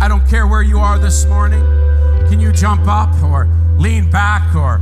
[0.00, 1.62] I don't care where you are this morning.
[2.28, 4.80] Can you jump up or lean back or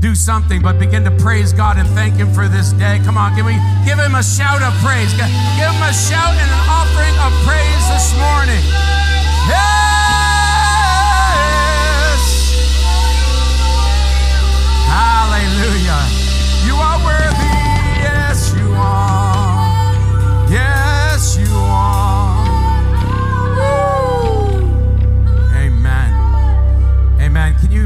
[0.00, 3.00] do something, but begin to praise God and thank Him for this day.
[3.04, 5.12] Come on, give me, give Him a shout of praise.
[5.12, 8.62] Give Him a shout and an offering of praise this morning.
[9.50, 9.90] Yes!
[14.88, 16.06] Hallelujah.
[16.64, 17.49] You are worthy.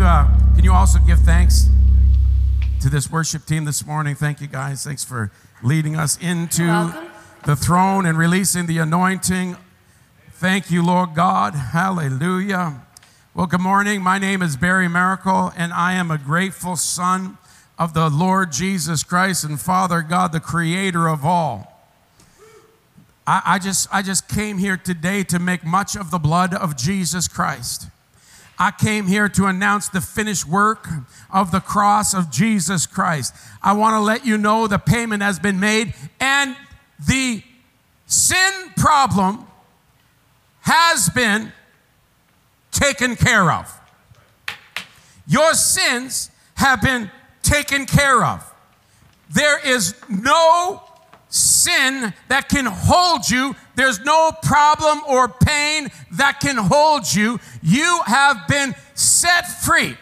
[0.05, 1.67] Uh, can you also give thanks
[2.83, 4.15] to this worship team this morning?
[4.15, 4.85] Thank you guys.
[4.85, 6.95] Thanks for leading us into
[7.47, 9.57] the throne and releasing the anointing.
[10.33, 11.55] Thank you, Lord God.
[11.55, 12.83] Hallelujah.
[13.33, 14.03] Well, good morning.
[14.03, 17.39] My name is Barry Miracle, and I am a grateful son
[17.79, 21.83] of the Lord Jesus Christ and Father God, the creator of all.
[23.27, 26.77] I, I, just, I just came here today to make much of the blood of
[26.77, 27.89] Jesus Christ.
[28.59, 30.89] I came here to announce the finished work
[31.33, 33.35] of the cross of Jesus Christ.
[33.63, 36.57] I want to let you know the payment has been made and
[37.09, 37.43] the
[38.07, 39.47] sin problem
[40.61, 41.53] has been
[42.71, 43.81] taken care of.
[45.27, 47.11] Your sins have been
[47.43, 48.51] taken care of.
[49.31, 50.83] There is no
[51.35, 53.57] sin that can hold you.
[53.75, 57.41] There's no problem or pain that can hold you.
[57.63, 59.97] You have been set free.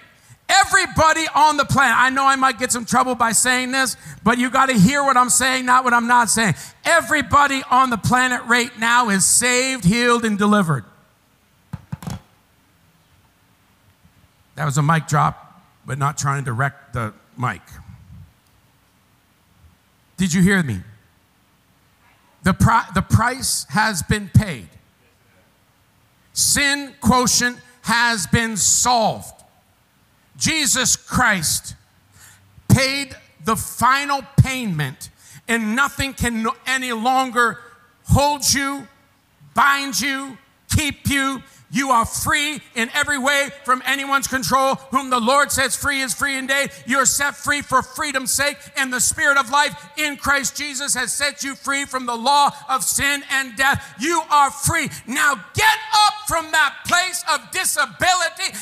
[0.48, 4.36] Everybody on the planet, I know I might get some trouble by saying this, but
[4.36, 6.54] you got to hear what I'm saying, not what I'm not saying.
[6.84, 10.84] Everybody on the planet right now is saved, healed, and delivered.
[14.56, 17.62] That was a mic drop, but not trying to wreck the mic.
[20.18, 20.82] Did you hear me?
[22.42, 22.52] The,
[22.94, 24.68] the price has been paid.
[26.32, 29.42] Sin quotient has been solved.
[30.36, 31.74] Jesus Christ
[32.68, 35.10] paid the final payment,
[35.46, 37.58] and nothing can any longer
[38.06, 38.86] hold you,
[39.54, 40.38] bind you,
[40.68, 44.74] keep you, you are free in every way from anyone's control.
[44.90, 46.70] Whom the Lord sets free is free indeed.
[46.86, 51.12] You're set free for freedom's sake, and the Spirit of life in Christ Jesus has
[51.12, 53.94] set you free from the law of sin and death.
[53.98, 54.90] You are free.
[55.06, 58.52] Now get up from that place of disability.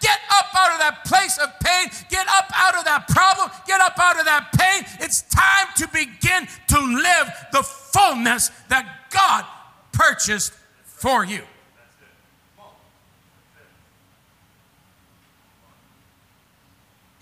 [0.00, 1.88] Get up out of that place of pain.
[2.10, 3.50] Get up out of that problem.
[3.66, 4.84] Get up out of that pain.
[5.00, 9.44] It's time to begin to live the fullness that God
[9.92, 10.52] purchased
[10.84, 11.42] for you.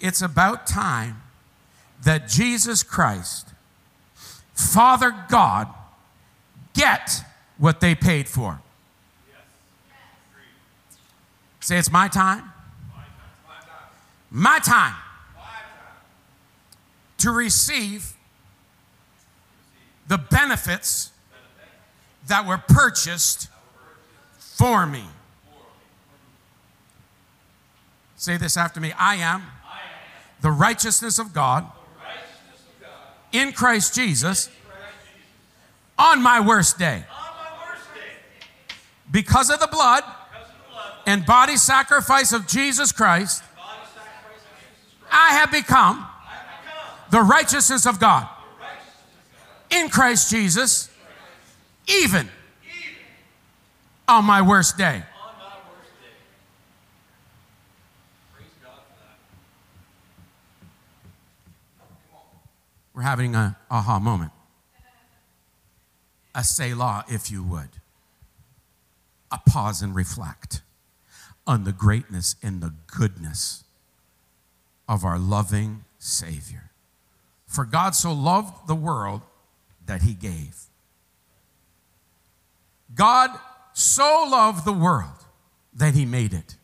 [0.00, 1.22] It's about time
[2.02, 3.48] that Jesus Christ,
[4.54, 5.68] Father God,
[6.72, 7.22] get
[7.58, 8.60] what they paid for.
[11.60, 12.50] Say, it's my time.
[14.30, 14.94] My time.
[17.18, 18.14] To receive
[20.08, 21.12] the benefits
[22.28, 23.48] that were purchased
[24.38, 25.04] for me.
[28.16, 29.42] Say this after me I am
[30.40, 31.66] the righteousness of God,
[33.32, 34.50] in Christ Jesus
[35.98, 37.04] on my worst day.
[39.10, 40.02] Because of the blood
[41.06, 43.42] and body sacrifice of Jesus Christ,
[45.12, 46.06] I have become
[47.10, 48.28] the righteousness of God
[49.70, 50.90] in Christ Jesus,
[51.88, 52.28] even
[54.08, 55.02] on my worst day.
[63.00, 64.32] Having a aha moment.
[66.34, 67.70] A Selah, if you would.
[69.32, 70.62] A pause and reflect
[71.46, 73.64] on the greatness and the goodness
[74.88, 76.70] of our loving Savior.
[77.46, 79.22] For God so loved the world
[79.86, 80.56] that he gave.
[82.94, 83.30] God
[83.72, 85.24] so loved the world
[85.74, 86.56] that he made it.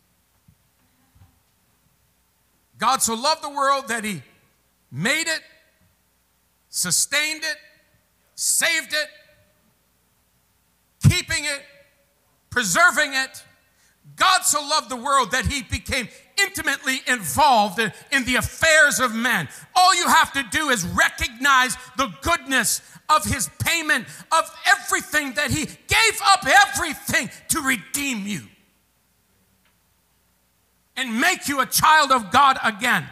[2.79, 4.23] God so loved the world that he
[4.91, 5.41] made it
[6.77, 7.57] sustained it,
[8.35, 9.09] saved it,
[11.09, 11.63] keeping it,
[12.51, 13.43] preserving it.
[14.15, 16.07] God so loved the world that he became
[16.39, 17.81] intimately involved
[18.13, 19.49] in the affairs of men.
[19.75, 25.51] All you have to do is recognize the goodness of his payment of everything that
[25.51, 28.43] he gave up everything to redeem you
[30.95, 33.07] and make you a child of God again.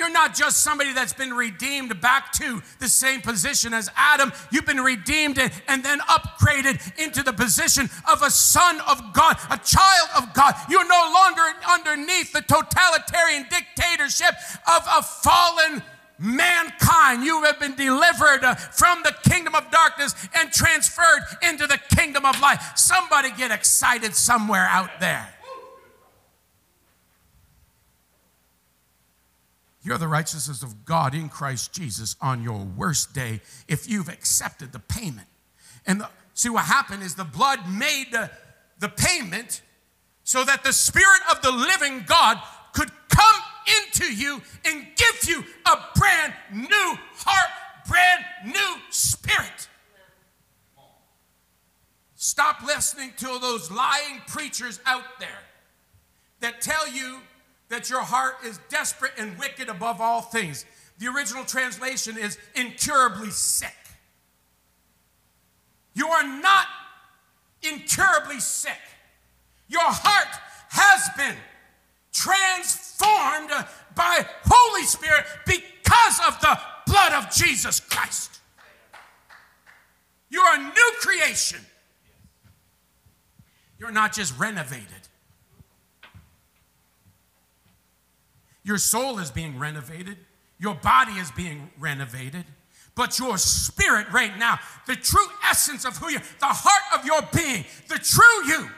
[0.00, 4.32] You're not just somebody that's been redeemed back to the same position as Adam.
[4.50, 5.38] You've been redeemed
[5.68, 10.54] and then upgraded into the position of a son of God, a child of God.
[10.70, 14.34] You're no longer underneath the totalitarian dictatorship
[14.66, 15.82] of a fallen
[16.18, 17.22] mankind.
[17.22, 22.24] You have been delivered uh, from the kingdom of darkness and transferred into the kingdom
[22.24, 22.58] of light.
[22.74, 25.28] Somebody get excited somewhere out there.
[29.82, 34.72] You're the righteousness of God in Christ Jesus on your worst day if you've accepted
[34.72, 35.26] the payment.
[35.86, 38.30] And the, see what happened is the blood made the,
[38.78, 39.62] the payment
[40.22, 42.38] so that the Spirit of the living God
[42.72, 43.42] could come
[43.82, 47.50] into you and give you a brand new heart,
[47.88, 49.68] brand new spirit.
[52.14, 55.28] Stop listening to those lying preachers out there
[56.40, 57.20] that tell you
[57.70, 60.66] that your heart is desperate and wicked above all things.
[60.98, 63.74] The original translation is incurably sick.
[65.94, 66.66] You are not
[67.62, 68.78] incurably sick.
[69.68, 70.28] Your heart
[70.68, 71.36] has been
[72.12, 73.50] transformed
[73.94, 78.40] by Holy Spirit because of the blood of Jesus Christ.
[80.28, 81.60] You're a new creation.
[83.78, 84.99] You're not just renovated.
[88.70, 90.16] Your soul is being renovated,
[90.60, 92.44] your body is being renovated,
[92.94, 97.20] but your spirit right now, the true essence of who you, the heart of your
[97.34, 98.70] being, the true you,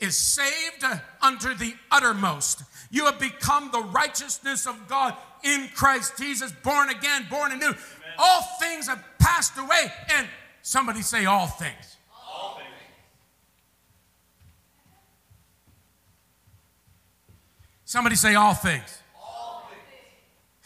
[0.00, 0.84] is saved
[1.22, 2.64] unto the uttermost.
[2.90, 5.14] You have become the righteousness of God
[5.44, 7.66] in Christ Jesus, born again, born anew.
[7.66, 7.76] Amen.
[8.18, 9.84] All things have passed away,
[10.16, 10.26] and
[10.62, 11.97] somebody say, All things.
[17.88, 19.80] Somebody say, All things, all things.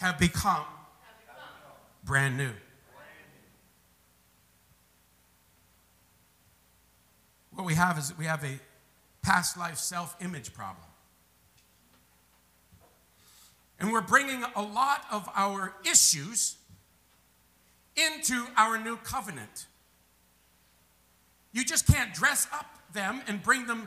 [0.01, 1.37] Have, become have become
[2.03, 2.51] brand new.
[7.53, 8.59] What we have is we have a
[9.23, 10.85] past life self image problem.
[13.79, 16.57] And we're bringing a lot of our issues
[17.95, 19.69] into our new covenant.
[21.53, 23.87] You just can't dress up them and bring them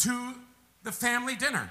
[0.00, 0.34] to
[0.82, 1.70] the family dinner.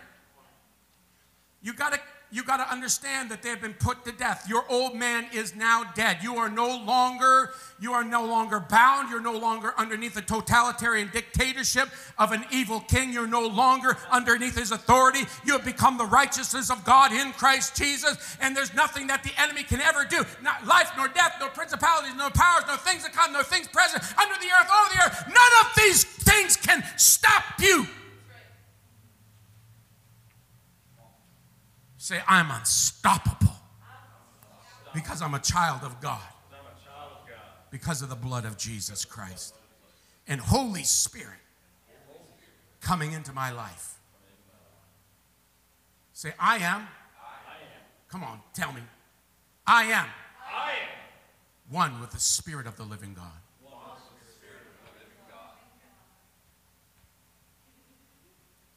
[1.61, 1.99] You got to
[2.33, 4.47] you got to understand that they've been put to death.
[4.47, 6.19] Your old man is now dead.
[6.23, 9.09] You are no longer you are no longer bound.
[9.09, 13.11] You're no longer underneath the totalitarian dictatorship of an evil king.
[13.11, 15.23] You're no longer underneath his authority.
[15.43, 19.31] You have become the righteousness of God in Christ Jesus, and there's nothing that the
[19.37, 20.23] enemy can ever do.
[20.43, 24.03] Not life nor death, no principalities, no powers, no things that come, no things present
[24.17, 25.23] under the earth, over the earth.
[25.27, 27.87] None of these things can stop you
[32.11, 33.55] Say, I'm unstoppable
[34.93, 36.19] because I'm a child of God.
[37.69, 39.55] Because of the blood of Jesus Christ.
[40.27, 41.39] And Holy Spirit
[42.81, 43.97] coming into my life.
[46.11, 46.85] Say, I am.
[48.09, 48.81] Come on, tell me.
[49.65, 50.07] I am.
[50.53, 51.69] I am.
[51.69, 53.31] One with the Spirit of the living God.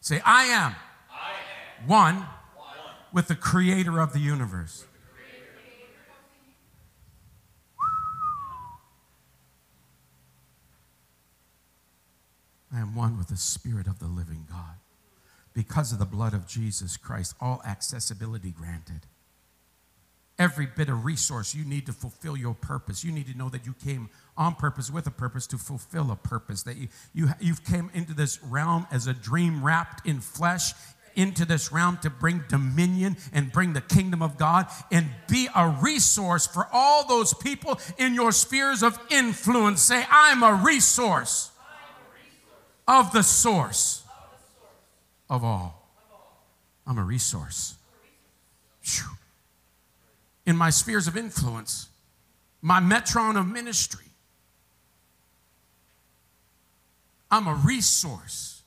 [0.00, 0.76] Say, I am.
[1.10, 1.32] I
[1.80, 1.88] am.
[1.88, 2.26] One
[3.14, 4.84] with the creator of the universe.
[12.74, 14.78] I am one with the Spirit of the living God.
[15.54, 19.02] Because of the blood of Jesus Christ, all accessibility granted.
[20.36, 23.04] Every bit of resource you need to fulfill your purpose.
[23.04, 26.16] You need to know that you came on purpose with a purpose to fulfill a
[26.16, 26.64] purpose.
[26.64, 30.72] That you, you, you've came into this realm as a dream wrapped in flesh
[31.16, 35.68] into this realm to bring dominion and bring the kingdom of God and be a
[35.68, 39.82] resource for all those people in your spheres of influence.
[39.82, 41.50] Say, I'm a resource
[42.86, 44.02] of the source
[45.30, 45.88] of all.
[46.86, 47.76] I'm a resource.
[50.46, 51.88] In my spheres of influence,
[52.60, 54.04] my metron of ministry,
[57.30, 58.62] I'm a resource.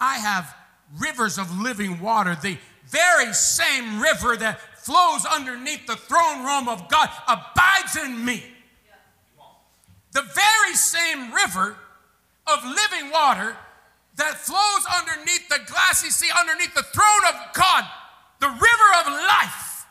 [0.00, 0.54] I have
[0.98, 6.88] rivers of living water, the very same river that flows underneath the throne room of
[6.88, 8.44] God abides in me.
[10.12, 11.76] The very same river
[12.46, 13.56] of living water
[14.16, 17.84] that flows underneath the glassy sea, underneath the throne of God,
[18.40, 19.86] the river of life,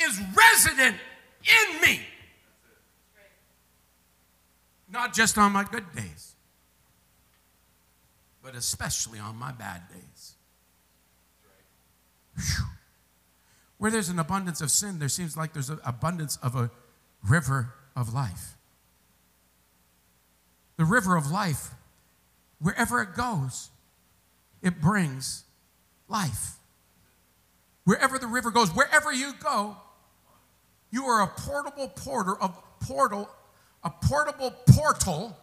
[0.00, 0.96] is resident
[1.42, 2.00] in me.
[4.90, 6.31] Not just on my good days
[8.42, 10.34] but especially on my bad days.
[12.36, 12.66] Whew.
[13.78, 16.70] Where there's an abundance of sin, there seems like there's an abundance of a
[17.28, 18.56] river of life.
[20.76, 21.70] The river of life,
[22.60, 23.70] wherever it goes,
[24.62, 25.44] it brings
[26.08, 26.56] life.
[27.84, 29.76] Wherever the river goes, wherever you go,
[30.90, 33.28] you are a portable porter of portal,
[33.82, 35.36] a portable portal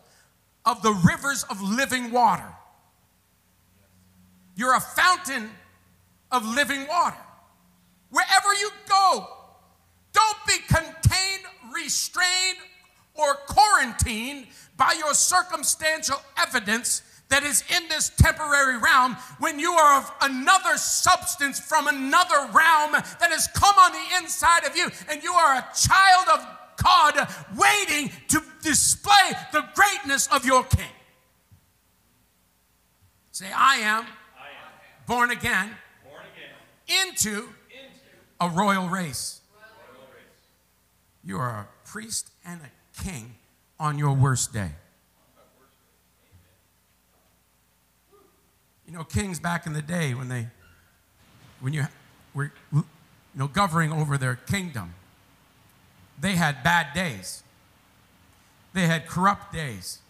[0.65, 2.55] of the rivers of living water.
[4.59, 5.49] You're a fountain
[6.33, 7.15] of living water.
[8.09, 9.25] Wherever you go,
[10.11, 12.57] don't be contained, restrained,
[13.13, 20.01] or quarantined by your circumstantial evidence that is in this temporary realm when you are
[20.01, 25.23] of another substance from another realm that has come on the inside of you and
[25.23, 26.45] you are a child of
[26.83, 30.91] God waiting to display the greatness of your King.
[33.31, 34.05] Say, I am.
[35.09, 35.71] Born, again
[36.03, 36.21] born
[36.87, 37.49] again into, into
[38.39, 39.41] a royal race.
[39.55, 40.45] royal race.
[41.23, 43.33] You are a priest and a king
[43.79, 44.69] on your worst day.
[48.85, 50.45] You know, kings back in the day when they,
[51.59, 51.85] when you
[52.35, 52.85] were, you
[53.33, 54.93] know, governing over their kingdom,
[56.21, 57.41] they had bad days.
[58.75, 60.01] They had corrupt days.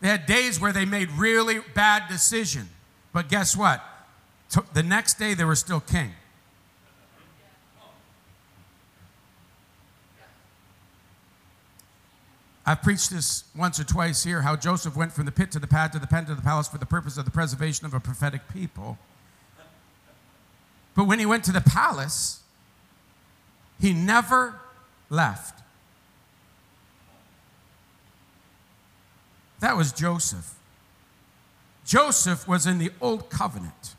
[0.00, 2.70] They had days where they made really bad decisions.
[3.12, 3.82] But guess what?
[4.72, 6.12] The next day they were still king.
[12.64, 15.66] I've preached this once or twice here how Joseph went from the pit to the
[15.66, 18.00] pad to the pen to the palace for the purpose of the preservation of a
[18.00, 18.98] prophetic people.
[20.94, 22.42] But when he went to the palace,
[23.80, 24.60] he never
[25.08, 25.62] left.
[29.60, 30.54] That was Joseph.
[31.86, 33.94] Joseph was in the old covenant.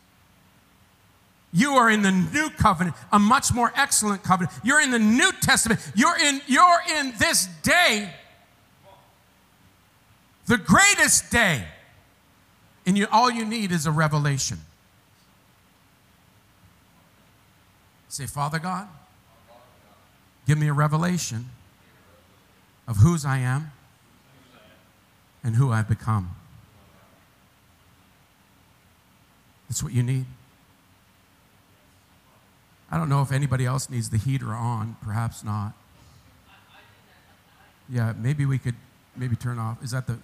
[1.52, 4.56] You are in the new covenant, a much more excellent covenant.
[4.64, 5.80] You're in the New Testament.
[5.96, 8.12] You're in, you're in this day
[10.50, 11.64] the greatest day.
[12.86, 14.58] And you, all you need is a revelation.
[18.10, 18.88] Say, Father God,
[20.48, 21.50] give me a revelation
[22.88, 23.72] of whose I am
[25.44, 26.32] and who I've become.
[29.70, 30.26] That's what you need.
[32.92, 35.74] I don't know if anybody else needs the heater on, perhaps not.
[37.88, 38.76] Yeah, maybe we could
[39.16, 39.84] maybe turn off.
[39.84, 40.18] Is that the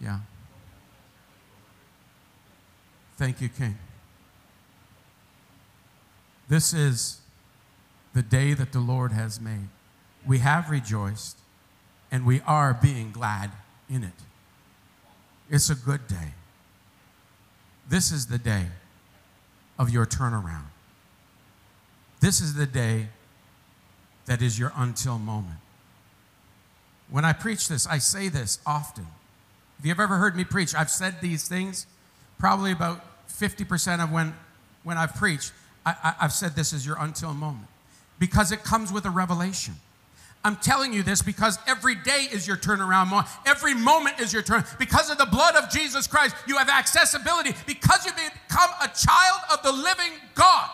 [0.00, 0.20] yeah.
[3.16, 3.76] Thank you, King.
[6.48, 7.20] This is
[8.14, 9.68] the day that the Lord has made.
[10.26, 11.38] We have rejoiced
[12.10, 13.50] and we are being glad
[13.88, 14.12] in it.
[15.50, 16.34] It's a good day.
[17.88, 18.66] This is the day
[19.78, 20.66] of your turnaround.
[22.20, 23.08] This is the day
[24.26, 25.58] that is your until moment.
[27.10, 29.06] When I preach this, I say this often.
[29.78, 31.86] If you've ever heard me preach, I've said these things
[32.38, 34.34] probably about 50% of when,
[34.82, 35.52] when I've preached.
[35.86, 37.68] I, have said this is your until moment
[38.18, 39.74] because it comes with a revelation.
[40.44, 43.28] I'm telling you this because every day is your turnaround moment.
[43.46, 44.64] Every moment is your turn.
[44.78, 47.54] Because of the blood of Jesus Christ, you have accessibility.
[47.66, 50.70] Because you become a child of the living God.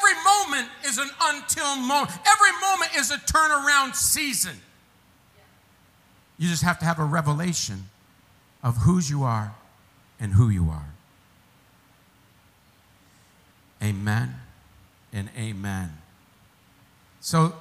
[0.00, 2.12] Every moment is an until moment.
[2.26, 4.56] Every moment is a turnaround season.
[6.38, 7.90] You just have to have a revelation
[8.62, 9.54] of whose you are
[10.18, 10.86] and who you are.
[13.82, 14.36] Amen
[15.12, 15.98] and amen.
[17.20, 17.54] So,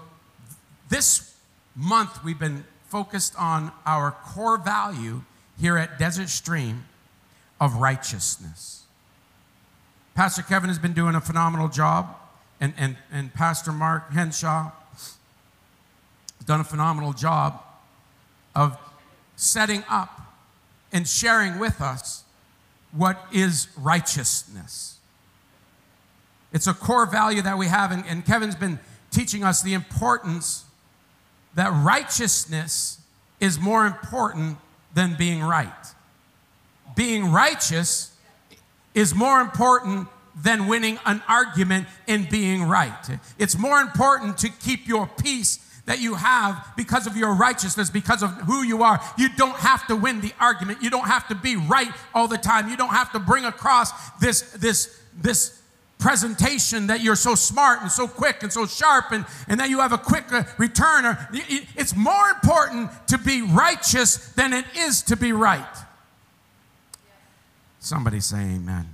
[0.89, 1.35] this
[1.75, 5.23] month we've been focused on our core value
[5.59, 6.85] here at Desert Stream
[7.59, 8.83] of righteousness.
[10.15, 12.18] Pastor Kevin has been doing a phenomenal job,
[12.59, 15.17] and, and, and Pastor Mark Henshaw has
[16.45, 17.61] done a phenomenal job
[18.55, 18.77] of
[19.35, 20.21] setting up
[20.91, 22.23] and sharing with us
[22.91, 24.97] what is righteousness.
[26.51, 28.79] It's a core value that we have, and, and Kevin's been
[29.11, 30.65] teaching us the importance
[31.55, 32.99] that righteousness
[33.39, 34.57] is more important
[34.93, 35.71] than being right.
[36.95, 38.15] Being righteous
[38.93, 43.19] is more important than winning an argument and being right.
[43.37, 48.21] It's more important to keep your peace that you have because of your righteousness, because
[48.21, 49.01] of who you are.
[49.17, 50.83] You don't have to win the argument.
[50.83, 52.69] You don't have to be right all the time.
[52.69, 55.59] You don't have to bring across this, this, this
[55.97, 59.79] presentation that you're so smart and so quick and so sharp and, and that you
[59.79, 61.17] have a quick uh, return.
[61.33, 65.65] It's more important to be righteous than it is to be right.
[67.79, 68.93] Somebody say amen.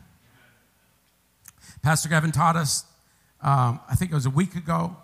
[1.85, 2.83] Pastor Kevin taught us,
[3.43, 4.97] um, I think it was a week ago,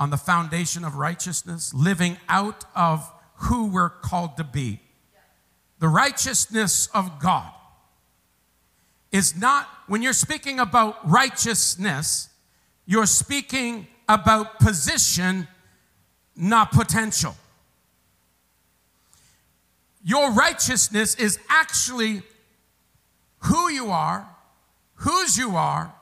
[0.00, 4.80] on the foundation of righteousness, living out of who we're called to be.
[5.78, 7.52] The righteousness of God
[9.12, 12.28] is not, when you're speaking about righteousness,
[12.86, 15.46] you're speaking about position,
[16.34, 17.36] not potential.
[20.02, 22.22] Your righteousness is actually
[23.42, 24.28] who you are,
[24.96, 25.92] whose you are,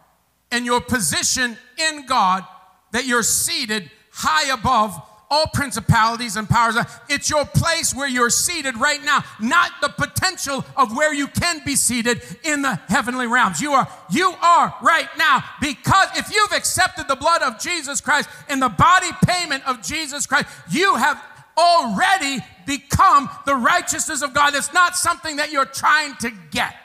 [0.54, 2.44] and your position in God
[2.92, 6.76] that you're seated high above all principalities and powers.
[7.08, 11.60] It's your place where you're seated right now, not the potential of where you can
[11.64, 13.60] be seated in the heavenly realms.
[13.60, 18.28] You are, you are right now because if you've accepted the blood of Jesus Christ
[18.48, 21.20] and the body payment of Jesus Christ, you have
[21.58, 24.54] already become the righteousness of God.
[24.54, 26.76] It's not something that you're trying to get.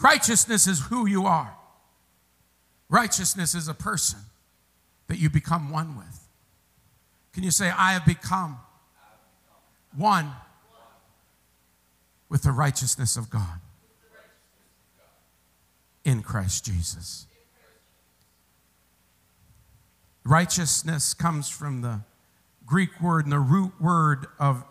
[0.00, 1.56] Righteousness is who you are.
[2.92, 4.18] Righteousness is a person
[5.06, 6.28] that you become one with.
[7.32, 8.58] Can you say, I have become
[9.96, 10.30] one
[12.28, 13.60] with the righteousness of God
[16.04, 17.26] in Christ Jesus?
[20.22, 22.00] Righteousness comes from the
[22.66, 24.64] Greek word and the root word of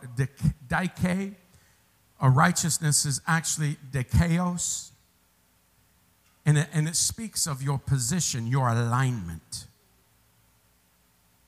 [0.67, 1.33] dike.
[2.21, 4.90] A righteousness is actually dikaios
[6.45, 9.67] and it, and it speaks of your position, your alignment.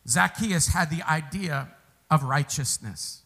[0.07, 1.69] Zacchaeus had the idea
[2.11, 3.23] of righteousness.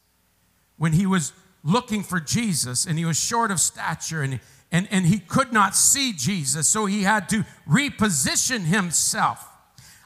[0.78, 1.34] When he was
[1.64, 4.40] looking for Jesus and he was short of stature and,
[4.72, 9.46] and, and he could not see Jesus, so he had to reposition himself.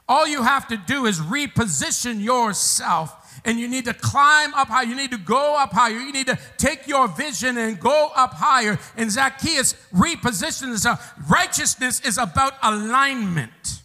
[0.08, 4.84] All you have to do is reposition yourself and you need to climb up high.
[4.84, 5.98] You need to go up higher.
[5.98, 8.80] You need to take your vision and go up higher.
[8.96, 11.14] And Zacchaeus repositioned himself.
[11.30, 13.82] Righteousness is about alignment.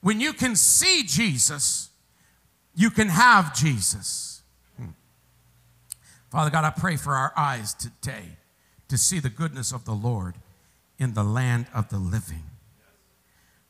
[0.00, 1.90] When you can see Jesus,
[2.74, 4.42] you can have Jesus.
[4.76, 4.90] Hmm.
[6.30, 8.36] Father God, I pray for our eyes today
[8.88, 10.34] to see the goodness of the Lord
[10.98, 12.42] in the land of the living.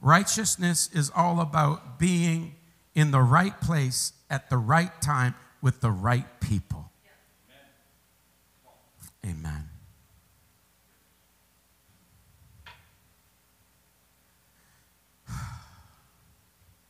[0.01, 2.57] Righteousness is all about being
[2.95, 6.91] in the right place at the right time with the right people.
[9.25, 9.69] Amen.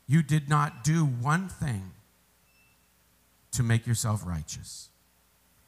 [0.07, 1.93] You did not do one thing
[3.53, 4.91] to make yourself righteous.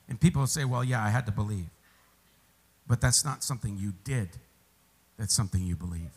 [0.08, 1.70] And people say, well, yeah, I had to believe.
[2.86, 4.28] But that's not something you did,
[5.16, 6.15] that's something you believed.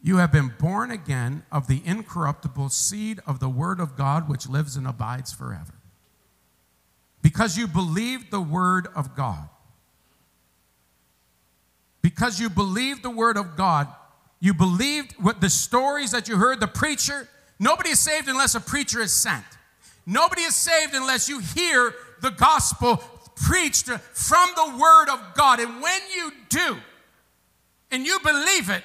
[0.00, 4.48] You have been born again of the incorruptible seed of the Word of God, which
[4.48, 5.74] lives and abides forever.
[7.20, 9.48] Because you believed the Word of God.
[12.00, 13.88] Because you believed the Word of God,
[14.40, 17.28] you believed what the stories that you heard, the preacher.
[17.58, 19.44] Nobody is saved unless a preacher is sent.
[20.06, 22.98] Nobody is saved unless you hear the gospel
[23.34, 25.58] preached from the Word of God.
[25.58, 26.76] And when you do,
[27.90, 28.84] and you believe it,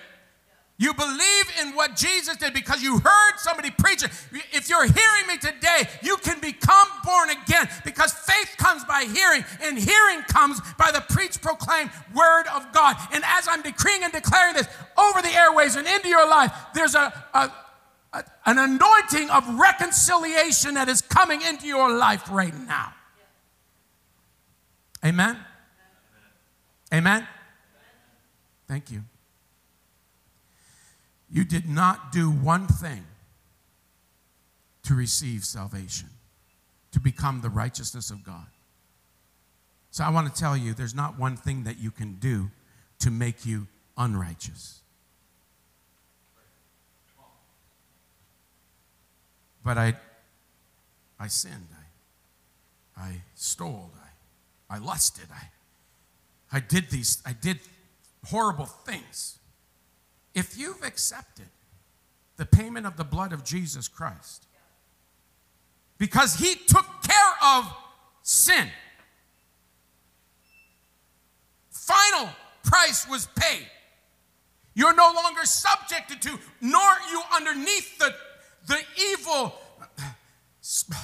[0.84, 4.12] you believe in what Jesus did because you heard somebody preach it.
[4.52, 9.46] If you're hearing me today, you can become born again because faith comes by hearing,
[9.62, 12.98] and hearing comes by the preach proclaimed word of God.
[13.14, 14.68] And as I'm decreeing and declaring this
[14.98, 17.52] over the airways and into your life, there's a, a,
[18.46, 22.94] an anointing of reconciliation that is coming into your life right now.
[25.06, 25.38] Amen.
[26.94, 27.26] Amen.
[28.68, 29.04] Thank you.
[31.34, 33.04] You did not do one thing
[34.84, 36.10] to receive salvation,
[36.92, 38.46] to become the righteousness of God.
[39.90, 42.52] So I want to tell you there's not one thing that you can do
[43.00, 43.66] to make you
[43.98, 44.82] unrighteous.
[49.64, 49.96] But I,
[51.20, 51.68] I sinned.
[52.96, 53.90] I, I stole.
[54.70, 55.30] I, I lusted.
[55.34, 55.48] I,
[56.58, 57.24] I did these.
[57.26, 57.60] I did
[58.24, 59.40] horrible things
[60.34, 61.46] if you've accepted
[62.38, 64.48] the payment of the blood of Jesus Christ,
[65.98, 67.72] because he took care of
[68.24, 68.68] sin,
[71.70, 72.30] final
[72.64, 73.68] price was paid.
[74.74, 78.14] You're no longer subjected to, nor you underneath the,
[78.68, 78.80] the
[79.12, 80.96] evil, uh,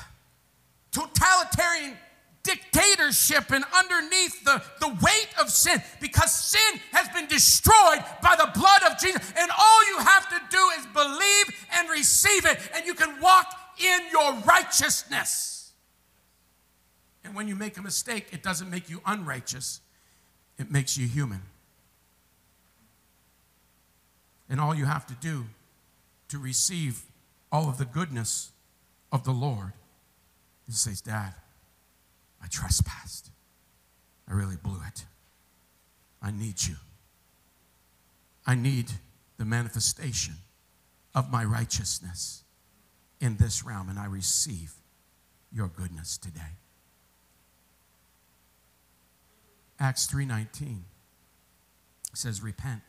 [0.91, 1.95] totalitarian
[2.43, 8.49] dictatorship and underneath the, the weight of sin because sin has been destroyed by the
[8.53, 9.33] blood of Jesus.
[9.37, 13.53] And all you have to do is believe and receive it, and you can walk
[13.79, 15.71] in your righteousness.
[17.23, 19.81] And when you make a mistake, it doesn't make you unrighteous,
[20.57, 21.41] it makes you human.
[24.49, 25.45] And all you have to do
[26.29, 27.03] to receive
[27.51, 28.51] all of the goodness
[29.11, 29.73] of the Lord
[30.67, 31.33] is say, Dad,
[32.41, 33.31] I trespassed.
[34.27, 35.05] I really blew it.
[36.21, 36.75] I need you.
[38.45, 38.91] I need
[39.37, 40.35] the manifestation
[41.15, 42.43] of my righteousness
[43.19, 44.73] in this realm, and I receive
[45.51, 46.57] your goodness today.
[49.79, 50.85] Acts 3:19
[52.13, 52.83] says repent.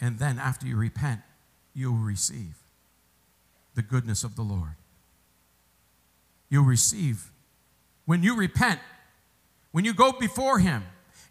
[0.00, 1.20] And then after you repent,
[1.74, 2.56] you'll receive
[3.74, 4.76] the goodness of the Lord.
[6.48, 7.30] You'll receive
[8.10, 8.80] when you repent,
[9.70, 10.82] when you go before him,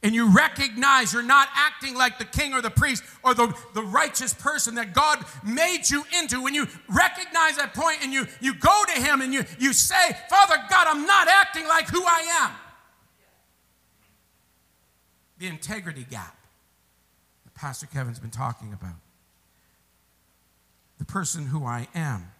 [0.01, 3.81] and you recognize you're not acting like the king or the priest or the, the
[3.81, 8.53] righteous person that God made you into, when you recognize that point and you, you
[8.53, 12.45] go to Him and you, you say, Father God, I'm not acting like who I
[12.45, 12.51] am.
[15.37, 16.37] The integrity gap
[17.43, 18.95] that Pastor Kevin's been talking about.
[20.97, 22.31] The person who I am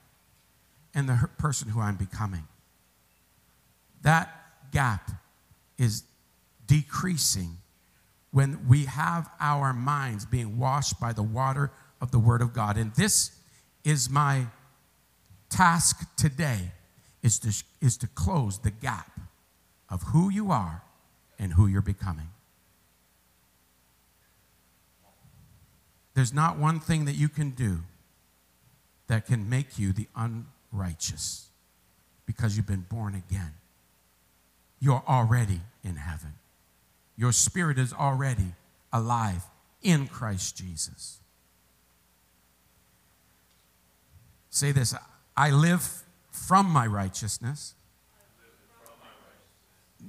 [0.96, 2.48] and the person who I'm becoming.
[4.02, 4.30] That
[4.72, 5.12] gap
[5.78, 6.04] is
[6.68, 7.58] decreasing
[8.32, 12.78] when we have our minds being washed by the water of the word of God.
[12.78, 13.32] And this
[13.84, 14.48] is my
[15.50, 16.72] task today
[17.24, 19.20] is to, is to close the gap
[19.90, 20.84] of who you are
[21.40, 22.30] and who you're becoming.
[26.14, 27.80] There's not one thing that you can do
[29.08, 31.48] that can make you the unrighteous
[32.26, 33.54] because you've been born again.
[34.80, 36.34] You're already in heaven.
[37.18, 38.54] Your spirit is already
[38.94, 39.44] alive
[39.82, 41.20] in Christ Jesus.
[44.50, 44.94] Say this
[45.36, 47.76] I live from my righteousness,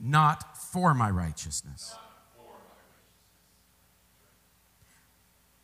[0.00, 1.94] not for my righteousness.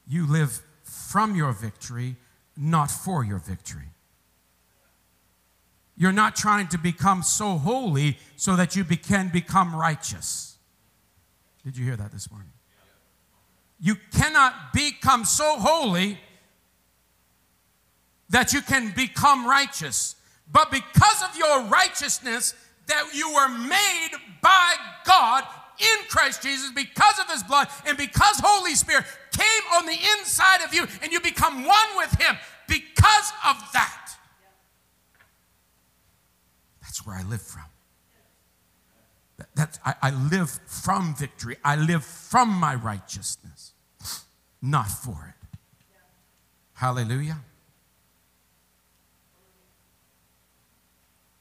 [0.08, 2.16] You live from your victory,
[2.56, 3.90] not for your victory.
[5.96, 10.58] You're not trying to become so holy so that you can become righteous.
[11.64, 12.50] Did you hear that this morning?
[13.80, 16.18] You cannot become so holy
[18.28, 20.16] that you can become righteous.
[20.50, 22.54] But because of your righteousness,
[22.86, 24.10] that you were made
[24.42, 25.44] by God
[25.78, 30.62] in Christ Jesus because of his blood and because Holy Spirit came on the inside
[30.64, 32.36] of you and you become one with him
[32.68, 34.05] because of that.
[36.96, 37.64] That's where I live from.
[39.54, 41.56] That's, I, I live from victory.
[41.62, 43.74] I live from my righteousness,
[44.62, 45.48] not for it.
[46.72, 47.40] Hallelujah.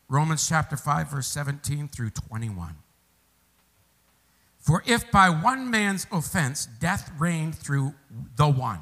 [0.09, 2.75] Romans chapter 5, verse 17 through 21.
[4.59, 7.93] For if by one man's offense death reigned through
[8.35, 8.81] the one,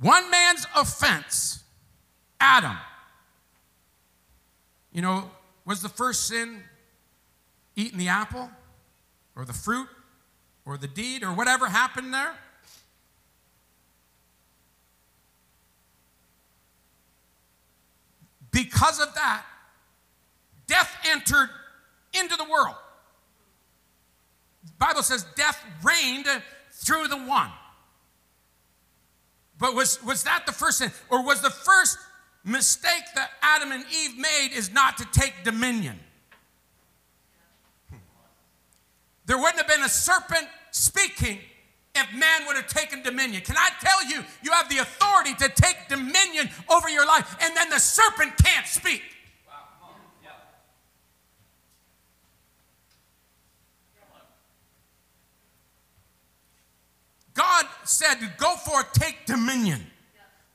[0.00, 1.64] one man's offense,
[2.38, 2.76] Adam,
[4.92, 5.30] you know,
[5.64, 6.62] was the first sin
[7.76, 8.50] eating the apple
[9.34, 9.88] or the fruit
[10.64, 12.34] or the deed or whatever happened there?
[18.50, 19.44] Because of that,
[20.66, 21.48] death entered
[22.12, 22.76] into the world.
[24.64, 26.26] The Bible says death reigned
[26.70, 27.50] through the one.
[29.58, 30.90] But was, was that the first sin?
[31.08, 31.96] Or was the first
[32.44, 35.98] mistake that Adam and Eve made is not to take dominion?
[39.26, 41.38] There wouldn't have been a serpent speaking
[41.94, 43.42] if man would have taken dominion.
[43.42, 47.56] Can I tell you, you have the authority to take dominion over your life, and
[47.56, 49.02] then the serpent can't speak.
[57.34, 59.86] God said, Go forth, take dominion.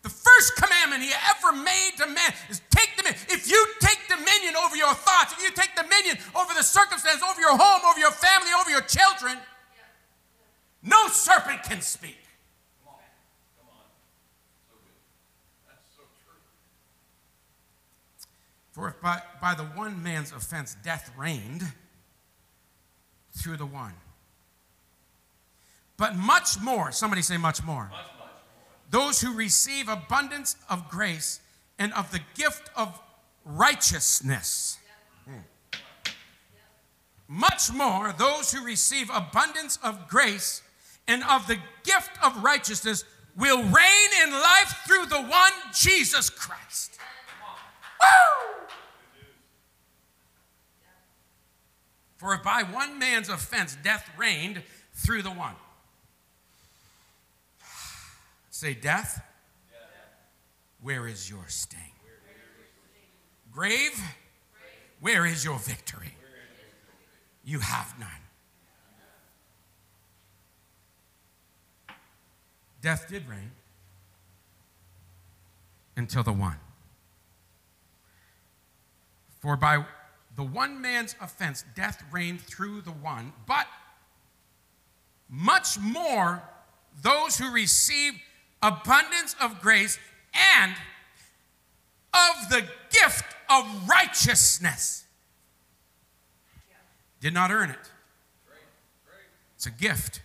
[0.08, 3.22] The first commandment he ever made to man is take dominion.
[3.28, 7.42] If you take dominion over your thoughts, if you take dominion over the circumstance, over
[7.42, 9.38] your home, over your family, over your children,
[10.82, 12.16] no serpent can speak.
[18.72, 21.64] For if by, by the one man's offense death reigned
[23.34, 23.96] through the one.
[25.98, 27.90] But much more, somebody say much more.
[27.92, 28.17] Much
[28.90, 31.40] those who receive abundance of grace
[31.78, 33.00] and of the gift of
[33.46, 34.78] righteousness.
[35.26, 35.40] Hmm.
[37.28, 40.62] Much more, those who receive abundance of grace
[41.08, 43.04] and of the gift of righteousness
[43.38, 46.98] will reign in life through the one Jesus Christ.
[48.02, 48.68] Woo!
[52.18, 55.54] For if by one man's offense death reigned through the one.
[58.60, 59.24] Say, death,
[60.82, 61.94] where is your sting?
[63.52, 64.02] Grave,
[65.00, 66.16] where is your victory?
[67.46, 68.10] You have none.
[72.82, 73.52] Death did reign
[75.96, 76.58] until the one.
[79.40, 79.86] For by
[80.36, 83.68] the one man's offense, death reigned through the one, but
[85.30, 86.42] much more
[87.04, 88.14] those who receive
[88.62, 90.00] abundance of grace
[90.34, 90.74] and
[92.14, 95.06] of the gift of righteousness.
[97.20, 97.92] Did not earn it.
[99.56, 100.22] It's a gift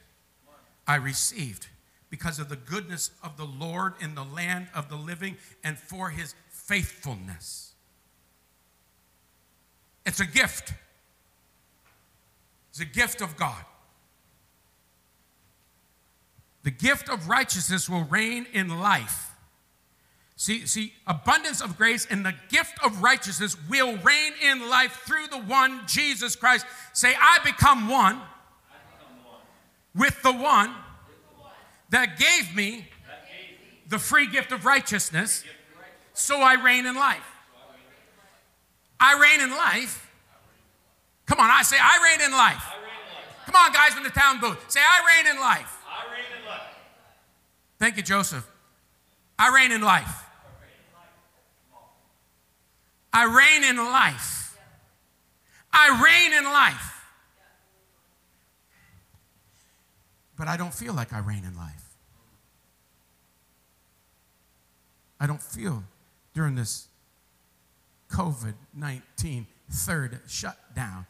[0.87, 1.69] I received
[2.11, 6.11] because of the goodness of the Lord in the land of the living and for
[6.11, 7.73] his faithfulness.
[10.05, 10.75] It's a gift.
[12.71, 13.65] It's a gift of God.
[16.63, 19.31] The gift of righteousness will reign in life.
[20.37, 25.29] See, see, abundance of grace and the gift of righteousness will reign in life through
[25.29, 26.67] the one, Jesus Christ.
[26.93, 28.21] Say, I become one, I
[28.99, 29.41] become one.
[29.95, 31.53] With, the one with the one
[31.91, 32.87] that gave me
[33.89, 35.45] the free gift of righteousness,
[36.15, 37.23] so I reign in life.
[38.99, 40.11] I reign in life.
[41.27, 42.65] Come on, I say, I reign in life.
[43.47, 44.59] Come on, guys in the town booth.
[44.69, 45.82] Say, I reign in life.
[47.79, 48.49] Thank you, Joseph.
[49.39, 50.25] I reign in life.
[53.13, 54.57] I reign in life.
[55.73, 57.07] I reign in life.
[60.39, 61.83] But I don't feel like I reign in life.
[65.21, 65.85] I don't feel
[66.35, 66.89] during this
[68.11, 71.07] COVID 19 third shutdown.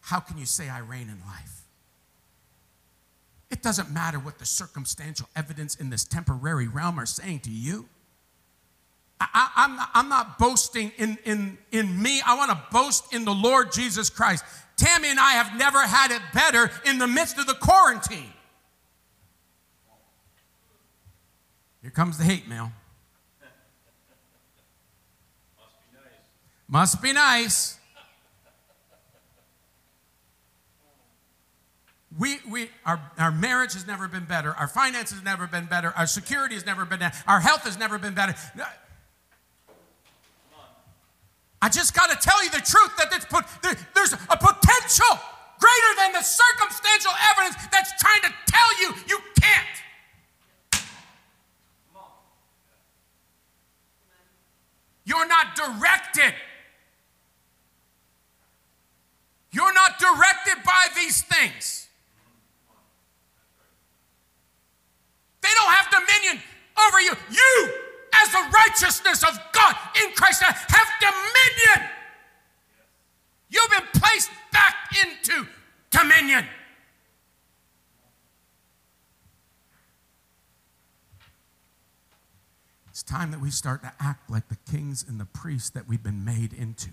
[0.00, 1.53] How can you say I reign in life?
[3.54, 7.88] It doesn't matter what the circumstantial evidence in this temporary realm are saying to you.
[9.20, 12.20] I, am not, I'm not boasting in, in, in me.
[12.26, 14.44] I want to boast in the Lord Jesus Christ.
[14.76, 18.32] Tammy and I have never had it better in the midst of the quarantine.
[21.80, 22.72] Here comes the hate mail.
[25.60, 26.18] Must be nice.
[26.66, 27.78] Must be nice.
[32.18, 34.52] We, we, our, our marriage has never been better.
[34.52, 35.92] Our finances have never been better.
[35.96, 37.16] Our security has never been better.
[37.26, 38.34] Our health has never been better.
[41.60, 43.44] I just got to tell you the truth that put,
[43.94, 45.18] there's a potential
[45.58, 50.82] greater than the circumstantial evidence that's trying to tell you you can't.
[55.06, 56.34] You're not directed
[59.54, 61.86] You're not directed by these things.
[65.40, 66.42] They don't have dominion
[66.88, 67.12] over you.
[67.30, 67.72] You,
[68.20, 71.88] as the righteousness of God in Christ, have dominion.
[73.48, 74.74] You've been placed back
[75.04, 75.46] into
[75.92, 76.44] dominion.
[82.90, 86.02] It's time that we start to act like the kings and the priests that we've
[86.02, 86.90] been made into.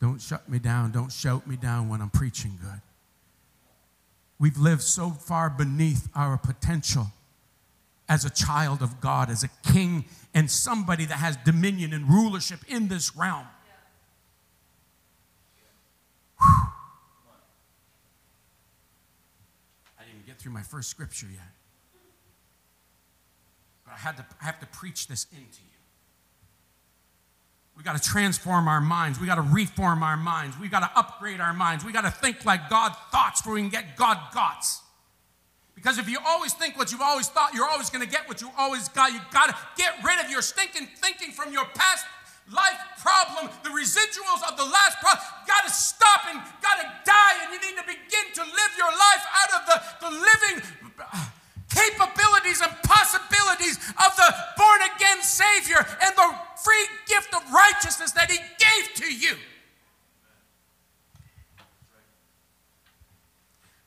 [0.00, 0.90] Don't shut me down.
[0.90, 2.80] Don't shout me down when I'm preaching good.
[4.38, 7.06] We've lived so far beneath our potential
[8.08, 10.04] as a child of God, as a king,
[10.34, 13.46] and somebody that has dominion and rulership in this realm.
[16.40, 16.64] I
[20.04, 21.61] didn't get through my first scripture yet.
[23.84, 25.72] But I, had to, I have to preach this into you.
[27.76, 29.18] We got to transform our minds.
[29.18, 30.58] We got to reform our minds.
[30.58, 31.84] We got to upgrade our minds.
[31.84, 34.80] We got to think like God thoughts before we can get God gots.
[35.74, 38.40] Because if you always think what you've always thought, you're always going to get what
[38.40, 39.12] you always got.
[39.12, 42.04] You got to get rid of your stinking thinking from your past
[42.52, 45.24] life problem, the residuals of the last problem.
[45.46, 48.92] Got to stop and got to die, and you need to begin to live your
[48.92, 50.56] life out of the, the living
[51.74, 58.30] capabilities and possibilities of the born again Savior and the free gift of righteousness that
[58.30, 59.36] He gave to you.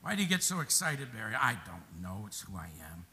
[0.02, 1.34] Why do you get so excited, Barry?
[1.34, 2.24] I don't know.
[2.28, 3.06] It's who I am.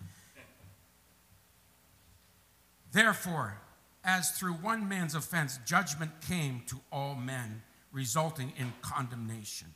[2.91, 3.57] Therefore,
[4.03, 9.69] as through one man's offense judgment came to all men, resulting in condemnation,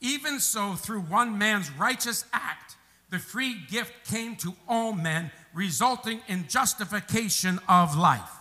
[0.00, 2.76] even so, through one man's righteous act,
[3.12, 8.32] the free gift came to all men, resulting in justification of life.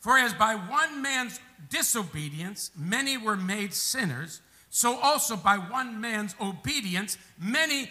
[0.00, 1.38] For as by one man's
[1.70, 7.88] disobedience many were made sinners, so also by one man's obedience many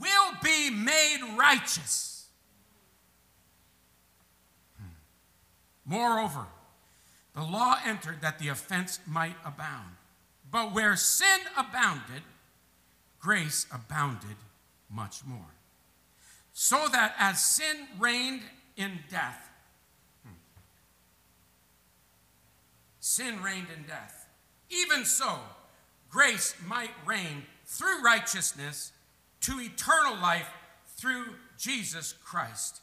[0.00, 2.26] will be made righteous.
[4.78, 4.86] Hmm.
[5.84, 6.46] Moreover,
[7.34, 9.90] the law entered that the offense might abound.
[10.50, 12.22] But where sin abounded,
[13.20, 14.36] grace abounded
[14.90, 15.54] much more.
[16.52, 18.42] So that as sin reigned
[18.76, 19.48] in death,
[20.24, 20.34] hmm,
[23.00, 24.26] sin reigned in death.
[24.70, 25.38] Even so,
[26.10, 28.92] grace might reign through righteousness
[29.42, 30.48] to eternal life
[30.96, 31.26] through
[31.58, 32.80] Jesus Christ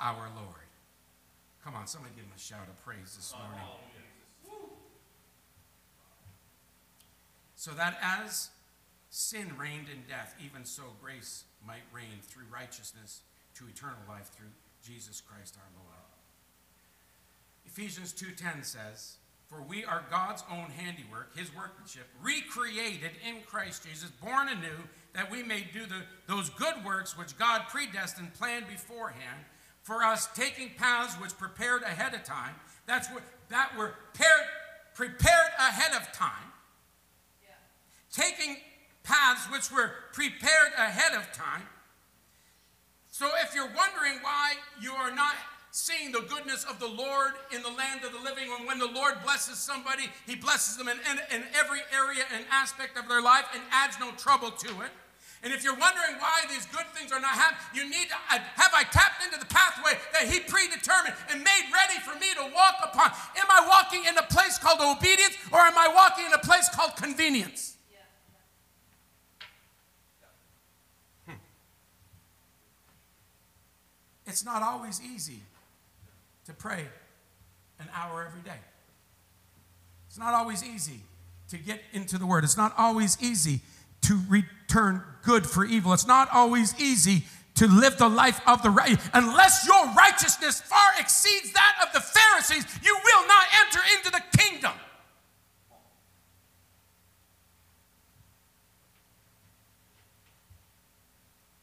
[0.00, 0.54] our Lord.
[1.64, 3.66] Come on, somebody give him a shout of praise this morning.
[3.66, 3.84] Oh,
[7.54, 8.50] so that as
[9.14, 13.20] sin reigned in death, even so grace might reign through righteousness
[13.54, 14.50] to eternal life through
[14.84, 15.94] Jesus Christ our Lord.
[17.64, 24.10] Ephesians 2:10 says, for we are God's own handiwork, his workmanship, recreated in Christ Jesus,
[24.10, 29.44] born anew, that we may do the, those good works which God predestined, planned beforehand,
[29.82, 32.54] for us taking paths which prepared ahead of time,
[32.86, 34.48] that's what that were paired,
[34.94, 36.50] prepared ahead of time.
[37.44, 37.54] Yeah.
[38.10, 38.56] Taking
[39.04, 41.62] paths which were prepared ahead of time.
[43.10, 45.34] So if you're wondering why you are not
[45.74, 48.46] seeing the goodness of the Lord in the land of the living.
[48.46, 52.46] And when the Lord blesses somebody, He blesses them in, in, in every area and
[52.48, 54.94] aspect of their life and adds no trouble to it.
[55.42, 58.38] And if you're wondering why these good things are not happening, you need to uh,
[58.54, 62.54] have I tapped into the pathway that He predetermined and made ready for me to
[62.54, 63.10] walk upon?
[63.34, 66.70] Am I walking in a place called obedience or am I walking in a place
[66.70, 67.73] called convenience?
[74.34, 75.38] It's not always easy
[76.46, 76.88] to pray
[77.78, 78.58] an hour every day.
[80.08, 81.02] It's not always easy
[81.50, 82.42] to get into the Word.
[82.42, 83.60] It's not always easy
[84.00, 85.92] to return good for evil.
[85.92, 87.22] It's not always easy
[87.54, 88.98] to live the life of the right.
[89.12, 94.22] Unless your righteousness far exceeds that of the Pharisees, you will not enter into the
[94.36, 94.72] kingdom.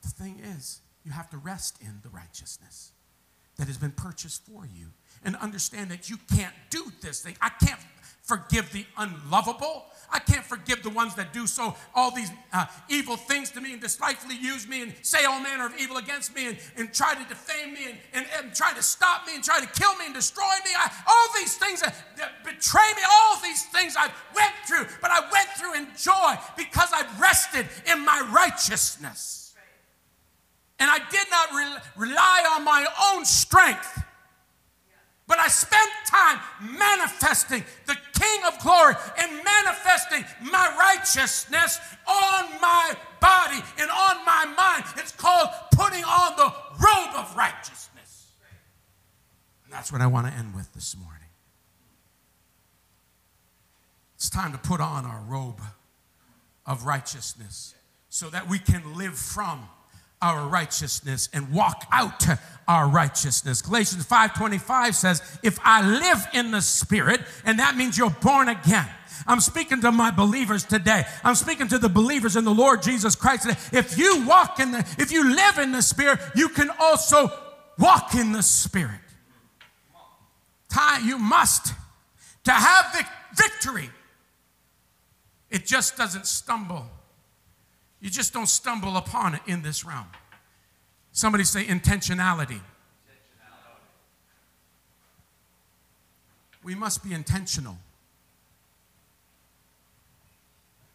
[0.03, 2.91] The thing is, you have to rest in the righteousness
[3.57, 4.87] that has been purchased for you
[5.23, 7.35] and understand that you can't do this thing.
[7.41, 7.79] I can't
[8.23, 9.85] forgive the unlovable.
[10.11, 13.71] I can't forgive the ones that do so all these uh, evil things to me
[13.71, 17.13] and despitefully use me and say all manner of evil against me and, and try
[17.13, 20.05] to defame me and, and, and try to stop me and try to kill me
[20.05, 20.71] and destroy me.
[20.75, 25.11] I, all these things that, that betray me, all these things I went through, but
[25.11, 29.50] I went through in joy because I rested in my righteousness.
[30.81, 34.03] And I did not re- rely on my own strength,
[35.27, 42.95] but I spent time manifesting the King of glory and manifesting my righteousness on my
[43.19, 44.85] body and on my mind.
[44.97, 46.51] It's called putting on the
[46.83, 48.31] robe of righteousness.
[49.63, 51.29] And that's what I want to end with this morning.
[54.15, 55.61] It's time to put on our robe
[56.65, 57.75] of righteousness
[58.09, 59.69] so that we can live from
[60.21, 62.25] our righteousness and walk out
[62.67, 63.61] our righteousness.
[63.61, 68.89] Galatians 5:25 says, "If I live in the spirit, and that means you're born again."
[69.27, 71.05] I'm speaking to my believers today.
[71.23, 73.59] I'm speaking to the believers in the Lord Jesus Christ today.
[73.71, 77.31] If you walk in the if you live in the spirit, you can also
[77.77, 78.99] walk in the spirit.
[81.03, 81.73] You must
[82.45, 83.05] to have the
[83.35, 83.91] victory.
[85.49, 86.89] It just doesn't stumble
[88.01, 90.07] you just don't stumble upon it in this realm.
[91.11, 92.59] Somebody say intentionality.
[96.63, 97.77] We must be intentional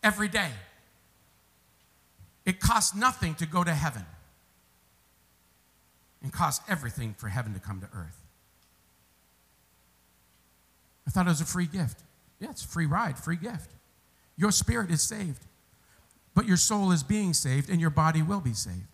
[0.02, 0.50] every day.
[2.44, 4.04] It costs nothing to go to heaven,
[6.22, 8.22] and costs everything for heaven to come to earth.
[11.06, 12.00] I thought it was a free gift.
[12.38, 13.70] Yeah, it's a free ride, free gift.
[14.36, 15.40] Your spirit is saved
[16.36, 18.86] but your soul is being saved and your body will be saved.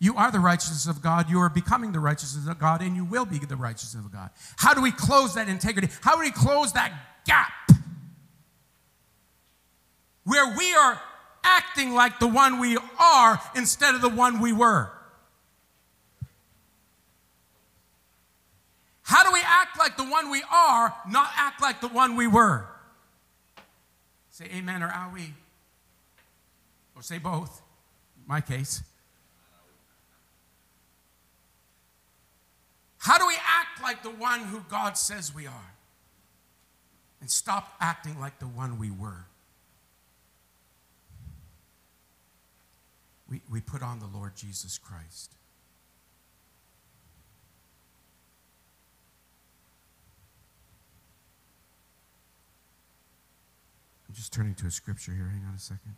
[0.00, 1.30] You are the righteousness of God.
[1.30, 4.30] You are becoming the righteousness of God, and you will be the righteousness of God.
[4.56, 5.88] How do we close that integrity?
[6.00, 6.92] How do we close that
[7.24, 7.52] gap
[10.24, 11.00] where we are
[11.44, 14.90] acting like the one we are instead of the one we were?
[19.02, 22.26] How do we act like the one we are, not act like the one we
[22.26, 22.66] were?
[24.30, 25.34] Say amen or are we?
[27.02, 27.62] Or say both,
[28.28, 28.84] my case.
[32.98, 35.72] How do we act like the one who God says we are
[37.20, 39.26] and stop acting like the one we were.
[43.28, 45.32] We, we put on the Lord Jesus Christ.
[54.08, 55.28] I'm just turning to a scripture here.
[55.32, 55.96] Hang on a second.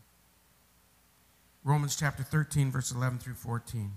[1.64, 3.92] Romans chapter 13, verse 11 through 14.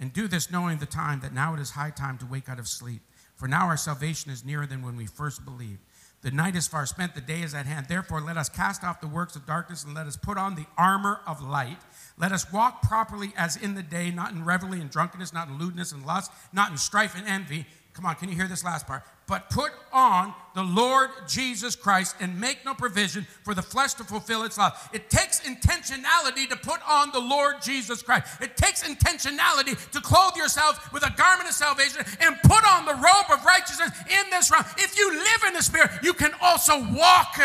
[0.00, 2.58] And do this knowing the time that now it is high time to wake out
[2.58, 3.02] of sleep.
[3.36, 5.80] For now our salvation is nearer than when we first believed.
[6.22, 7.86] The night is far spent, the day is at hand.
[7.88, 10.66] Therefore, let us cast off the works of darkness and let us put on the
[10.76, 11.78] armor of light.
[12.18, 15.58] Let us walk properly as in the day, not in revelry and drunkenness, not in
[15.58, 17.66] lewdness and lust, not in strife and envy.
[17.96, 19.02] Come on, can you hear this last part?
[19.26, 24.04] but put on the Lord Jesus Christ and make no provision for the flesh to
[24.04, 24.88] fulfill its lust.
[24.94, 28.40] It takes intentionality to put on the Lord Jesus Christ.
[28.40, 32.94] It takes intentionality to clothe yourself with a garment of salvation and put on the
[32.94, 34.64] robe of righteousness in this realm.
[34.78, 37.38] If you live in the Spirit, you can also walk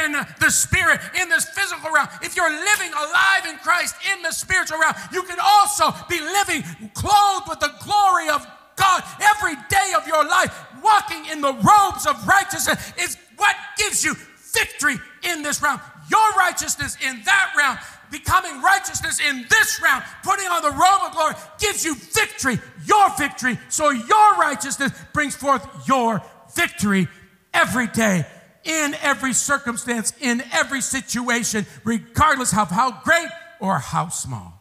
[0.00, 2.08] in the Spirit, in this physical realm.
[2.22, 6.64] If you're living alive in Christ in the spiritual realm, you can also be living
[6.94, 8.46] clothed with the glory of
[8.78, 14.04] God every day of your life, walking in the robes of righteousness, is what gives
[14.04, 14.14] you
[14.52, 15.80] victory in this realm.
[16.10, 17.76] Your righteousness in that realm,
[18.10, 23.10] becoming righteousness in this realm, putting on the robe of glory, gives you victory, your
[23.18, 23.58] victory.
[23.68, 26.22] So your righteousness brings forth your
[26.54, 27.08] victory
[27.52, 28.24] every day,
[28.64, 33.28] in every circumstance, in every situation, regardless of how great
[33.60, 34.54] or how small.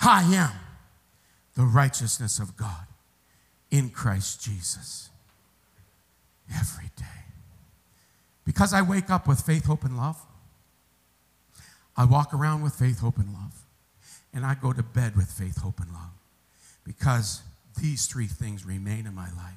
[0.00, 0.65] I am
[1.56, 2.86] the righteousness of God
[3.70, 5.10] in Christ Jesus
[6.54, 7.04] every day.
[8.44, 10.18] Because I wake up with faith, hope, and love,
[11.96, 13.64] I walk around with faith, hope, and love,
[14.32, 16.12] and I go to bed with faith, hope, and love
[16.84, 17.42] because
[17.80, 19.56] these three things remain in my life.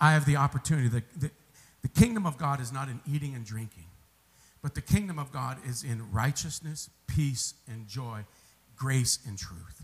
[0.00, 0.88] I have the opportunity.
[0.88, 1.30] The, the,
[1.82, 3.84] the kingdom of God is not in eating and drinking,
[4.62, 8.24] but the kingdom of God is in righteousness, peace, and joy,
[8.76, 9.82] grace, and truth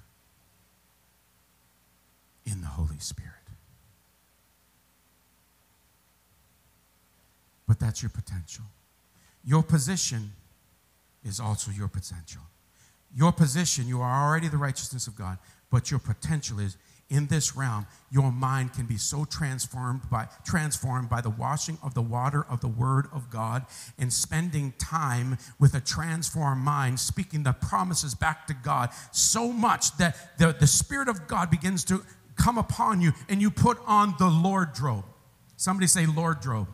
[2.50, 3.32] in the Holy Spirit.
[7.66, 8.64] But that's your potential.
[9.44, 10.32] Your position
[11.24, 12.42] is also your potential.
[13.14, 15.38] Your position, you are already the righteousness of God,
[15.70, 16.76] but your potential is
[17.10, 21.94] in this realm, your mind can be so transformed by transformed by the washing of
[21.94, 23.64] the water of the word of God
[23.98, 29.96] and spending time with a transformed mind, speaking the promises back to God so much
[29.96, 32.02] that the, the Spirit of God begins to
[32.38, 35.04] come upon you and you put on the Lord robe.
[35.56, 36.68] Somebody say Lord robe.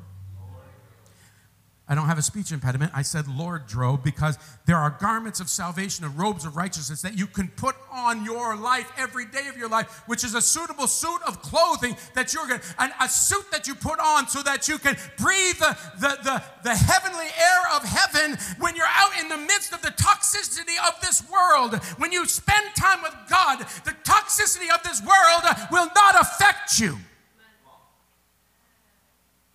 [1.86, 2.92] I don't have a speech impediment.
[2.94, 7.18] I said Lord robe because there are garments of salvation and robes of righteousness that
[7.18, 10.86] you can put on your life every day of your life, which is a suitable
[10.86, 14.66] suit of clothing that you're going to, a suit that you put on so that
[14.66, 19.28] you can breathe the, the, the, the heavenly air of heaven when you're out in
[19.28, 21.74] the midst of the toxicity of this world.
[21.98, 26.96] When you spend time with God, the toxicity of this world will not affect you.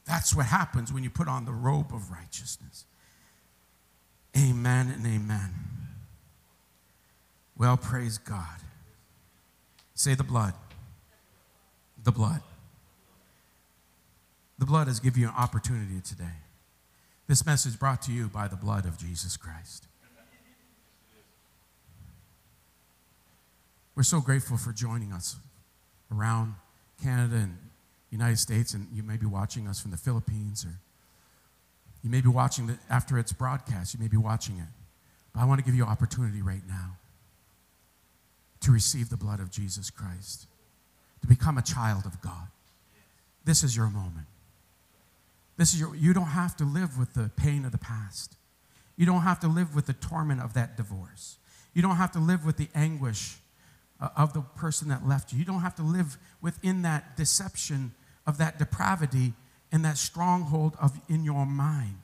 [0.10, 2.86] That's what happens when you put on the robe of righteousness.
[4.36, 5.54] Amen and amen.
[7.56, 8.58] Well, praise God.
[9.94, 10.56] Say the blood.
[12.04, 12.42] The blood.
[14.58, 16.40] The blood has given you an opportunity today.
[17.28, 19.86] This message brought to you by the blood of Jesus Christ.
[23.96, 25.36] We're so grateful for joining us
[26.12, 26.56] around
[27.04, 27.58] Canada and
[28.12, 30.74] United States, and you may be watching us from the Philippines, or
[32.04, 33.94] you may be watching after it's broadcast.
[33.94, 34.68] You may be watching it.
[35.34, 36.98] But I want to give you an opportunity right now
[38.62, 40.48] to receive the blood of Jesus Christ,
[41.22, 42.48] to become a child of God.
[43.46, 44.28] This is your moment.
[45.58, 48.36] This is your, you don't have to live with the pain of the past.
[48.96, 51.38] You don't have to live with the torment of that divorce.
[51.74, 53.38] You don't have to live with the anguish
[54.02, 55.40] uh, of the person that left you.
[55.40, 57.92] You don't have to live within that deception
[58.30, 59.34] of that depravity
[59.72, 61.98] and that stronghold of in your mind.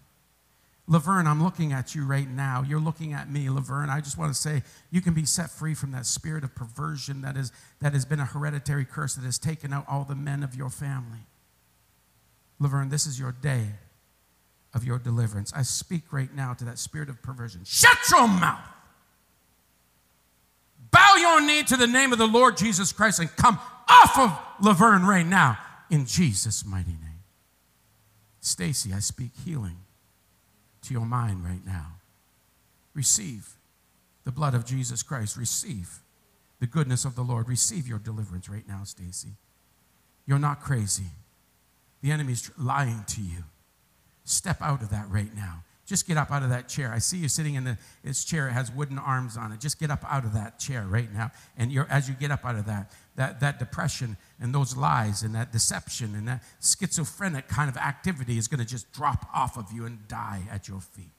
[0.88, 2.63] Laverne, I'm looking at you right now.
[2.67, 3.91] You're looking at me, Laverne.
[3.91, 7.21] I just want to say you can be set free from that spirit of perversion
[7.21, 10.41] that, is, that has been a hereditary curse that has taken out all the men
[10.41, 11.28] of your family.
[12.59, 13.65] Laverne, this is your day
[14.73, 15.53] of your deliverance.
[15.55, 17.61] I speak right now to that spirit of perversion.
[17.65, 18.67] Shut your mouth.
[20.89, 24.65] Bow your knee to the name of the Lord Jesus Christ and come off of
[24.65, 25.59] Laverne right now
[25.89, 27.23] in Jesus' mighty name.
[28.39, 29.77] Stacy, I speak healing
[30.83, 31.93] to your mind right now.
[32.93, 33.55] Receive
[34.23, 35.38] the blood of Jesus Christ.
[35.38, 35.99] Receive
[36.59, 37.49] the goodness of the Lord.
[37.49, 39.33] Receive your deliverance right now, Stacy.
[40.25, 41.11] You're not crazy.
[42.01, 43.43] The enemy's lying to you.
[44.23, 45.63] Step out of that right now.
[45.86, 46.91] Just get up out of that chair.
[46.91, 48.47] I see you sitting in the, this chair.
[48.47, 49.59] It has wooden arms on it.
[49.59, 51.31] Just get up out of that chair right now.
[51.57, 55.21] And you're, as you get up out of that, that, that depression and those lies
[55.21, 59.57] and that deception and that schizophrenic kind of activity is going to just drop off
[59.57, 61.11] of you and die at your feet.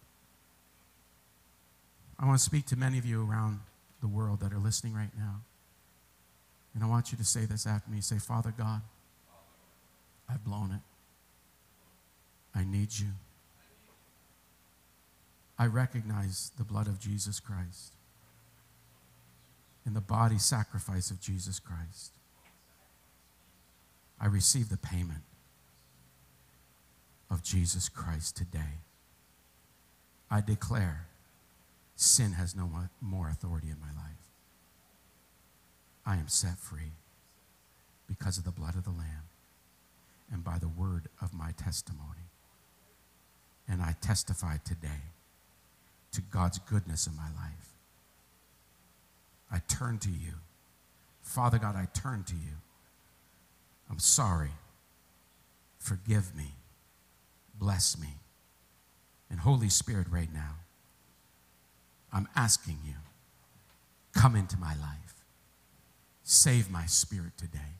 [2.18, 3.60] I want to speak to many of you around
[4.00, 5.42] the world that are listening right now.
[6.74, 8.00] And I want you to say this after me.
[8.00, 8.82] Say, Father God,
[10.28, 10.80] I've blown it.
[12.58, 13.08] I need you.
[15.59, 17.92] I recognize the blood of Jesus Christ
[19.84, 22.12] and the body sacrifice of Jesus Christ.
[24.20, 25.22] I receive the payment
[27.30, 28.80] of Jesus Christ today.
[30.30, 31.07] I declare
[31.94, 32.68] sin has no
[33.00, 34.16] more authority in my life.
[36.04, 36.92] I am set free
[38.07, 39.28] because of the blood of the Lamb
[40.32, 42.30] and by the word of my testimony.
[43.68, 45.02] And I testify today
[46.16, 47.74] to God's goodness in my life.
[49.52, 50.32] I turn to you.
[51.20, 52.56] Father God, I turn to you.
[53.90, 54.52] I'm sorry.
[55.78, 56.54] Forgive me.
[57.54, 58.08] Bless me.
[59.30, 60.54] And Holy Spirit, right now,
[62.12, 62.94] I'm asking you,
[64.14, 65.22] come into my life.
[66.22, 67.74] Save my spirit today.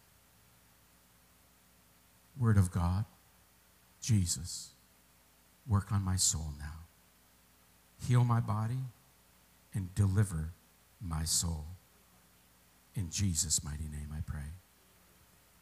[2.39, 3.07] Word of God,
[4.03, 4.73] Jesus,
[5.67, 6.86] work on my soul now
[8.07, 8.79] heal my body,
[9.75, 10.53] and deliver
[11.01, 11.65] my soul.
[12.95, 14.49] In Jesus' mighty name, I pray.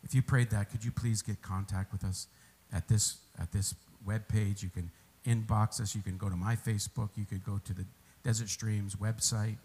[0.05, 2.29] If you prayed that, could you please get contact with us
[2.73, 3.75] at this at this
[4.07, 4.63] web page?
[4.63, 4.91] You can
[5.27, 5.95] inbox us.
[5.95, 7.11] You can go to my Facebook.
[7.17, 7.85] You could go to the
[8.23, 9.57] Desert Streams website.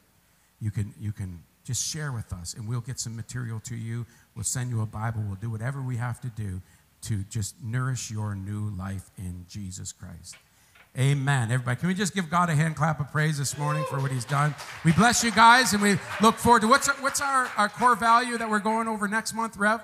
[0.59, 4.05] You can you can just share with us, and we'll get some material to you.
[4.35, 5.21] We'll send you a Bible.
[5.27, 6.61] We'll do whatever we have to do
[7.01, 10.35] to just nourish your new life in Jesus Christ.
[10.99, 11.49] Amen.
[11.49, 14.11] Everybody, can we just give God a hand clap of praise this morning for what
[14.11, 14.53] He's done?
[14.83, 17.95] We bless you guys, and we look forward to what's our, what's our, our core
[17.95, 19.79] value that we're going over next month, Rev?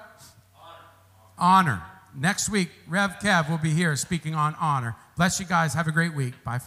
[1.37, 1.71] Honor.
[1.71, 1.83] honor.
[2.17, 4.97] Next week, Rev Kev will be here speaking on honor.
[5.15, 5.73] Bless you guys.
[5.73, 6.33] Have a great week.
[6.43, 6.63] Bye for now.